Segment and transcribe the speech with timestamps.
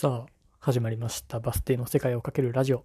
[0.00, 1.40] さあ、始まりました。
[1.40, 2.84] バス停の世界をかけるラジオ。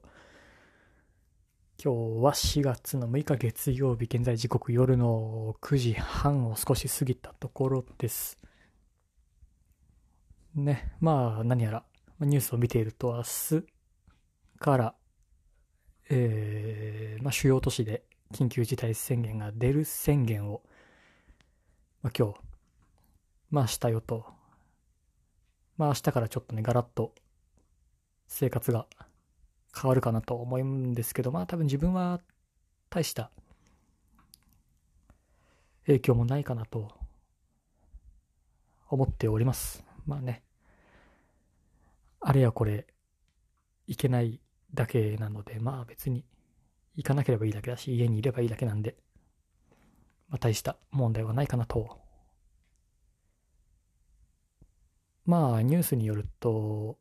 [1.77, 8.39] 今日は4月の6日月曜日、現在時刻夜の9時半を少し過ぎたところです。
[10.55, 11.83] ね、まあ何やら
[12.19, 13.21] ニュースを見ていると明
[13.61, 13.63] 日
[14.57, 14.95] から、
[16.09, 18.01] えーまあ、主要都市で
[18.33, 20.63] 緊急事態宣言が出る宣言を、
[22.01, 22.39] まあ、今日、
[23.51, 24.25] まあしたよと
[25.77, 27.13] まあ明日からちょっとね、ガラッと
[28.27, 28.87] 生活が
[29.79, 32.21] 変わるかなと思うんですけど、まあ多分自分は
[32.89, 33.31] 大した
[35.85, 36.91] 影響もないかなと
[38.89, 39.83] 思っております。
[40.05, 40.43] まあね、
[42.19, 42.85] あれやこれ、
[43.87, 44.39] 行けない
[44.73, 46.23] だけなので、まあ別に
[46.95, 48.95] 行かなければいいだけだし、家にいればいいだけなんで、
[50.29, 52.02] まあ大した問題はないかなと
[55.25, 56.97] まあ、ニュースによると、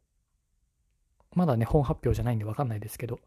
[1.34, 3.18] まだね、本発表じゃないんでわかんないですけど、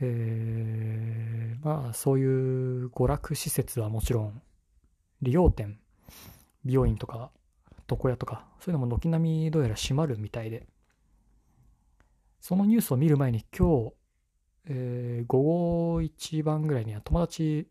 [0.00, 4.42] えー、まあ、そういう娯楽施設はもちろん、
[5.22, 5.78] 利用店、
[6.64, 7.30] 美容院とか、
[7.90, 10.66] 床屋とか、そういうのも軒並みどうやら閉まるみたいで、
[12.40, 13.92] そのニュースを見る前に今日、
[14.68, 15.42] えー、午
[15.94, 17.68] 後一番ぐらいには友達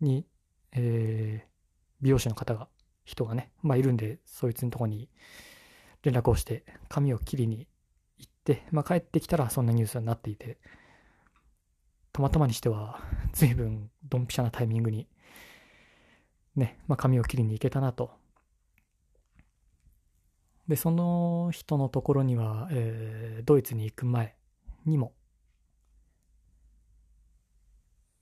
[0.00, 0.26] に、
[0.72, 1.48] えー、
[2.00, 2.68] 美容師の方が
[3.10, 5.08] 人がね、まあいるんで、そいつのとこに
[6.02, 7.66] 連絡をして、髪を切りに
[8.18, 10.58] 行って、まあ帰ってきたらそんなニュースになっていて、
[12.12, 13.00] たまたまにしては、
[13.32, 15.08] 随分ドンピシャなタイミングに、
[16.54, 18.12] ね、まあ髪を切りに行けたなと。
[20.68, 24.36] で、その人のところには、えードイツに行く前
[24.86, 25.12] にも、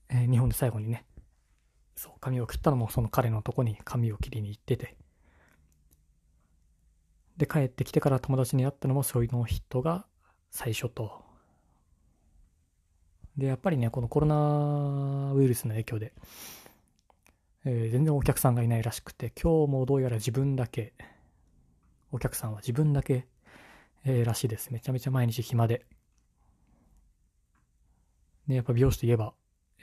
[0.08, 1.04] えー日本で最後にね、
[1.98, 4.96] そう、髪を切ったのもその彼のとこに髪を切りに行ってて。
[7.36, 10.06] で、帰ってきてから友達に会ったのもそういうの人が
[10.50, 11.24] 最初と。
[13.36, 16.12] で、やっぱりね、このコロナウイルスの影響で、
[17.64, 20.92] えー全然お客さんがいないらしくて、今日もどうやら自分だけ、
[22.12, 23.26] お客さんは自分だけ、
[24.04, 24.72] えーらしいです。
[24.72, 25.86] めちゃめちゃ毎日暇で。
[28.48, 29.34] ね、やっぱ美容師といえば、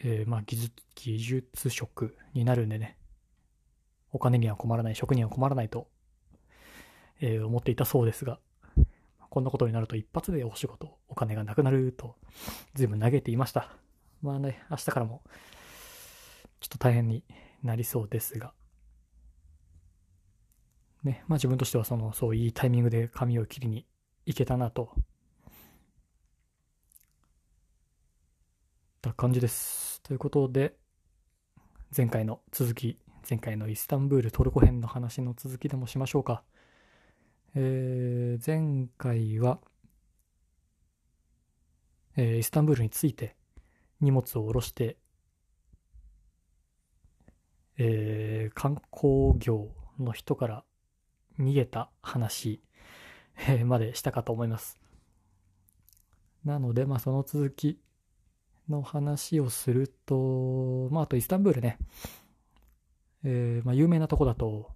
[0.08, 2.96] えーまあ技術、技術職になるんでね、
[4.12, 5.88] お金には困らない、職には困らないと、
[7.20, 8.40] えー思っていたそうですが、
[9.32, 12.16] こんなことになると一発でお仕事、お金がなくなると、
[12.76, 13.72] 随分嘆いていました。
[14.22, 15.24] まあね、明日からも、
[16.60, 17.24] ちょっと大変に
[17.64, 18.54] なりそうですが、
[21.04, 23.88] ね、まあ自分としてはその、そういいタイミングで髪を切りに
[24.28, 24.92] 行けたなと、
[29.02, 29.85] た感じです。
[30.06, 30.76] ということで、
[31.98, 36.44] 前回の続き、前回のイスタンブールトルコ編の話の続きでもしましょうか。
[37.56, 39.60] えー前回は、
[42.18, 43.36] えーイスタンブールについて
[44.00, 44.98] 荷物を下ろして、
[47.80, 50.64] えー観光業の人から
[51.40, 52.62] 逃げた話、
[53.48, 54.80] えーまでしたかと思います。
[56.44, 57.80] なので、まあその続き
[58.70, 61.78] の話をすると、まああとイスタンブールね、
[63.24, 64.72] えーまあ有名なとこだと、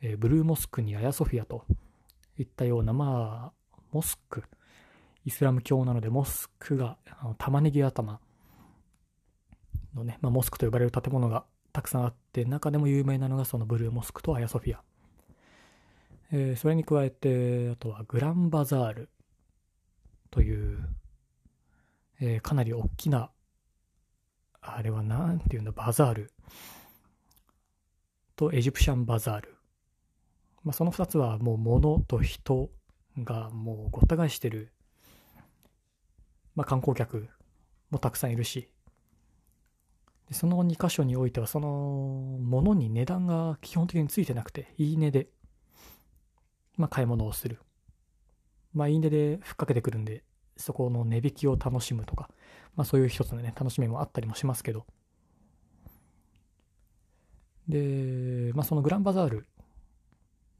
[0.00, 1.64] えーブルーモスクにアヤソフィアと
[2.38, 4.44] いったような、まあ、モスク、
[5.24, 8.20] イスラム教なので、モスクが、あの玉ねぎ頭
[9.94, 14.82] のね、まあ、モスクと呼ばれる建物がたくさんあって、中でも有名なのがそのブルーモスクとアヤソフィア。
[16.30, 19.08] えーそれに加えて、あとはグランバザール
[20.30, 20.88] という、
[22.20, 23.30] えーかなり大きな、
[24.60, 26.32] あれはなんていうんだ、バザール。
[28.36, 29.56] とエジプシャンバザール。
[30.64, 32.70] まあ、その2つはもう物と人
[33.18, 34.72] がもうごった返してる、
[36.54, 37.28] まあ、観光客
[37.90, 38.68] もたくさんいるし。
[40.28, 45.28] でその2箇所においてはその物に値段が基本的についてなくていい値で、
[46.76, 47.60] まあ、買い物をする。
[48.74, 50.22] まあいい値でふっかけてくるんで。
[50.58, 52.28] そこの値引きを楽しむとか、
[52.76, 54.84] まあ、そういう一つのね楽しみもあったりもしますけど
[57.68, 59.46] で、まあ、そのグランバザール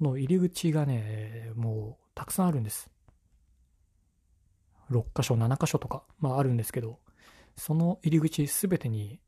[0.00, 2.91] の入り口がね、もうたくさんあるんです。
[4.91, 6.99] 6箇所、7箇所とか、まああるんですけど、
[7.56, 9.21] その入り口すべてに、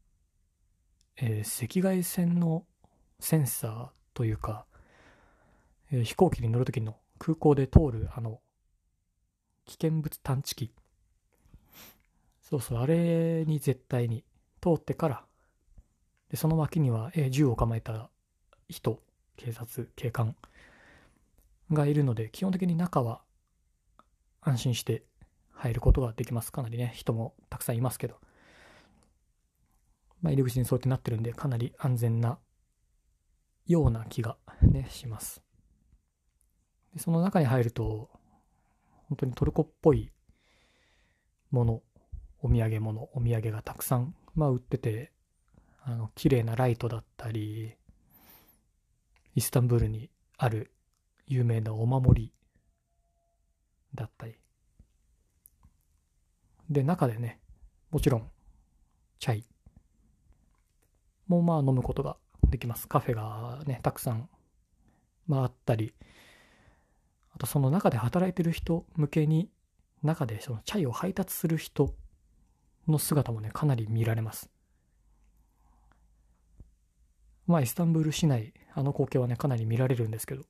[1.17, 2.65] えー赤外線の
[3.19, 4.67] センサーというか、
[5.91, 8.41] えー飛行機に乗るときの空港で通るあの、
[9.71, 10.73] 危険物探知機。
[12.43, 14.25] そうそう、あれに絶対に
[14.61, 15.25] 通ってから、
[16.29, 18.11] で、その脇には、えー銃を構えた
[18.69, 19.01] 人、
[19.37, 20.35] 警察、警官
[21.71, 23.23] がいるので、基本的に中は
[24.41, 25.05] 安心して
[25.53, 26.51] 入ることができます。
[26.51, 28.17] かなりね、人もたくさんいますけど。
[30.21, 32.41] まあ、入り口にそうやってなってるんで、かなり安全な
[33.67, 35.41] ような気がね、します。
[36.93, 38.11] でその中に入ると、
[39.11, 40.13] 本当にトルコっぽい
[41.51, 41.83] もの、
[42.43, 45.13] お土産物、お土産がたくさん、まあ、売ってて、
[45.83, 47.75] あの、綺麗なライトだったり、
[49.35, 50.71] イスタンブールにある
[51.27, 52.33] 有名なお守り
[53.95, 54.37] だったり。
[56.71, 57.41] で、中でね、
[57.91, 58.31] もちろん、
[59.19, 59.45] チャイ
[61.27, 62.17] もまあ飲むことが
[62.49, 62.87] できます。
[62.87, 64.29] カフェがね、たくさん、
[65.27, 65.95] まああったり、
[67.41, 69.51] とその中で働いてる人向けに、
[70.03, 71.95] 中でそのチャイを配達する人
[72.87, 74.51] の姿もね、かなり見られます。
[77.47, 80.43] まあイスタンブール市内、あの光景はね、かなり見られるんですけど、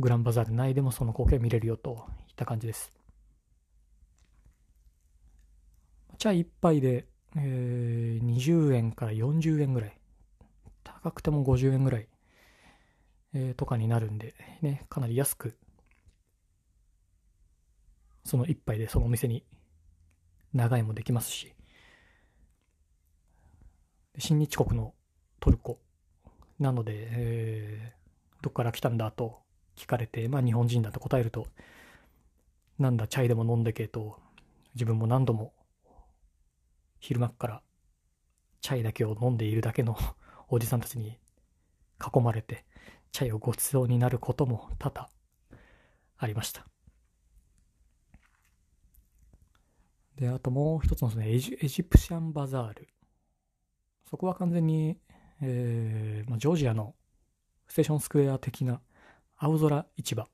[0.00, 2.90] グランバザール内でもその光景見れるよといった感じです。
[6.18, 7.06] チャイ1杯で、
[7.36, 9.98] えー、20円から40円ぐらい。
[10.82, 12.08] 高くても50円ぐらい、
[13.34, 15.56] えー、とかになるんで、ね、かなり安く、
[18.24, 19.44] その1杯でそのお店に
[20.52, 21.54] 長いもできますし、
[24.18, 24.94] 親日国の
[25.40, 25.78] トルコ
[26.58, 29.40] なので、えー、どっから来たんだと
[29.76, 31.46] 聞かれて、まあ日本人だと答えると、
[32.78, 34.18] なんだ、チャイでも飲んでけと、
[34.74, 35.52] 自分も何度も
[37.00, 37.62] 昼間から
[38.60, 39.96] チャイだけを飲んでいるだけの
[40.48, 41.18] おじさんたちに
[42.00, 42.64] 囲まれて、
[43.12, 45.08] チャイをごちそうになることも多々
[46.18, 46.66] ありました。
[50.16, 52.88] で、あともう一つのそのエジエジプシャンバザール。
[54.08, 54.98] そこは完全に、
[55.40, 56.94] えーまあ、ジョージアの
[57.66, 58.80] ステーションスクエア的な
[59.36, 60.28] 青空市場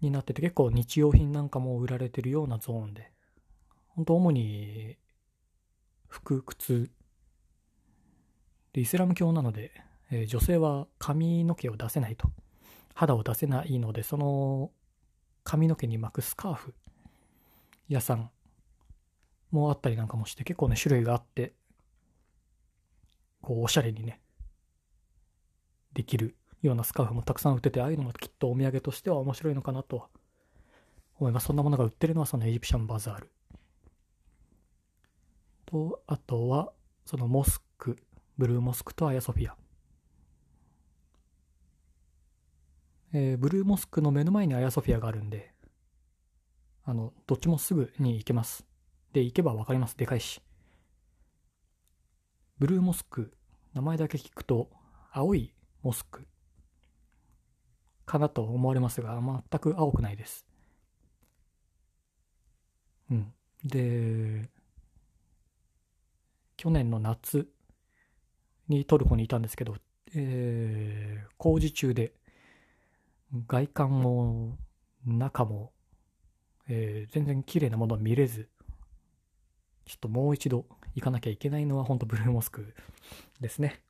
[0.00, 3.10] になってて結構日用品なんかも売られてるようなゾーンで、
[3.88, 4.96] 本当主に
[6.06, 6.90] 服、靴、
[8.72, 9.72] でイスラム教なので、
[10.10, 12.30] えー、女性は髪の毛を出せないと。
[12.94, 14.72] 肌を出せないので、その
[15.44, 16.74] 髪の毛に巻くスカーフ
[17.88, 18.30] 屋さん
[19.50, 21.52] もあったりなんかもして、結構ね、種類があって、
[23.40, 24.20] こう、おしゃれにね、
[25.92, 30.08] できるようなスカーフもたくさん売ってて、ああいうのもきっとお土産としては面白いのかなとは
[31.18, 31.46] 思います。
[31.46, 33.30] そんなものが売ってるのはそのエジプシャンバザール。
[35.66, 36.72] と、あとは、
[37.04, 37.96] そのモスク、
[38.36, 39.56] ブルーモスクとアヤソフィア。
[43.12, 45.52] えー、ブルーモスクの目の前にアヤソフィアがあるんで、
[46.84, 48.66] あの、どっちもすぐに行けます。
[49.12, 49.96] で、行けばわかります。
[49.96, 50.40] でかいし。
[52.58, 53.32] ブルーモスク、
[53.74, 54.70] 名前だけ聞くと、
[55.12, 56.26] 青いモスク
[58.04, 60.46] かなと思われますが、全く青くないです。
[63.10, 63.32] うん。
[63.64, 64.50] で、
[66.56, 67.48] 去年の夏
[68.68, 69.76] にトルコにいたんですけど、
[70.14, 72.12] えー、工事中で、
[73.46, 74.56] 外観も
[75.04, 75.72] 中も、
[76.68, 78.48] えー、全然綺麗なものは見れず、
[79.84, 82.74] ちょっともう一度行かなきゃいけないのは本当ブルーモスク
[83.40, 83.80] ですね。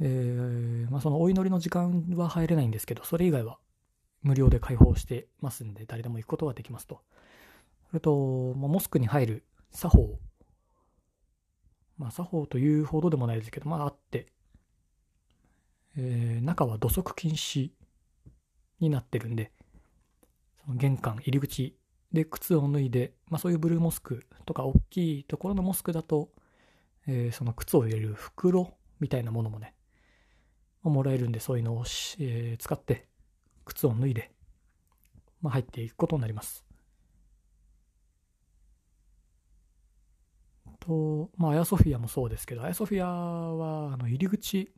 [0.00, 3.58] えー、まあ、そのお祈りの時間は入れないんですけど、それ以外は
[4.22, 7.00] 無料で開放してますんで、誰でも行くことができますと。
[7.88, 10.18] それと、まあ、モスクに入る作法。
[11.96, 14.26] まあ、作法というほどでもないですけど、まあ、あって、
[15.96, 17.70] えー、中は土足禁止
[18.80, 19.52] になってるんで、
[20.64, 21.76] その玄関、入り口
[22.12, 26.30] で靴を脱いで、まあ、そういうブルーモスクとか大きいところのモスクだと、
[27.06, 29.74] えー、その靴を入れる袋みたいなものもね、
[30.82, 31.84] もらえるんで、そういうのを、
[32.18, 33.06] えー、使って、
[33.64, 34.30] 靴を脱いで、
[35.40, 36.64] まあ、入っていくことになります。
[40.86, 44.72] と、まあ、アヤソフィアもそうですけど、アヤソフィアは、あの、入り口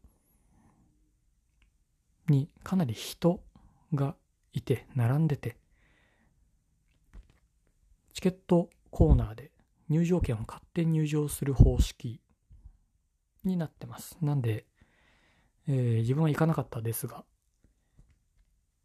[2.29, 3.41] にかなり人
[3.95, 4.15] が
[4.53, 5.57] いて、並んでて、
[8.13, 9.53] チケットコーナーで
[9.89, 12.21] 入場券を買って入場する方式
[13.45, 14.19] になってます。
[14.21, 14.67] なんで、
[15.67, 17.25] えー、自分は行かなかったですが、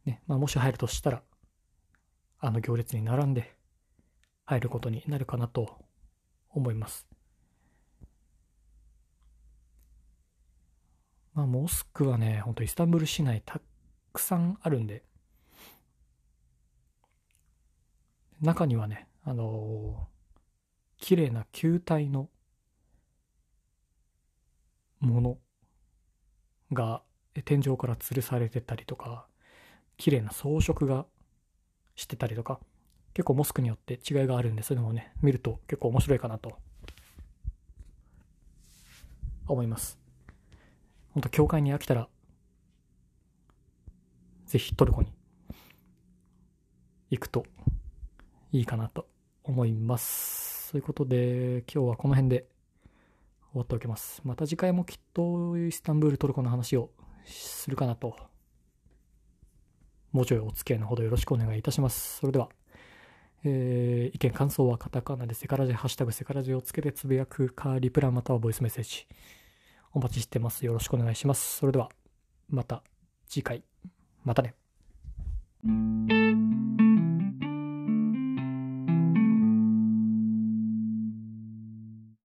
[0.06, 1.24] ね、まあ、もし入るとしたら、
[2.40, 3.56] あの行列に並んで
[4.46, 5.78] 入ることになるかなと
[6.50, 7.08] 思います。
[11.34, 13.60] まあ、モスクはね、ほんとイスタンブール市内た
[14.12, 15.04] くさんあるんで、
[18.42, 22.30] 中にはね、あのー、綺麗な球体の
[25.00, 25.38] もの
[26.72, 27.02] が
[27.46, 29.26] 天井から吊るされてたりとか、
[29.98, 31.06] 綺麗な装飾が
[31.96, 32.60] してたりとか、
[33.14, 36.58] 結構モスクによって違いがあるんで、そういうのをね、見ると結構面白いかなと
[39.48, 40.03] 思います。
[41.14, 42.10] 本当教会に飽きたら、
[44.48, 45.14] ぜひトルコに
[47.12, 47.46] 行くと
[48.52, 49.08] いいかなと
[49.44, 50.72] 思います。
[50.72, 52.48] ということで、今日はこの辺で
[53.52, 54.22] 終わっておきます。
[54.24, 56.90] また次回もきっとイスタンブール、トルコの話を
[57.26, 58.16] するかなと。
[60.12, 62.18] もうちょいお付き合いのほどよろしくお願いいたします。
[62.18, 62.50] それでは、
[63.44, 69.08] えー、意見、感想はカタカナでセカラジ、ハッシュタグセカラジをつけてつぶやくか、リプランまたはボイスメッセージ。
[69.94, 70.66] お待ちしてます。
[70.66, 71.58] よろしくお願いします。
[71.58, 71.90] それでは、
[72.50, 72.84] また
[73.28, 73.64] 次回。
[74.24, 74.56] またね。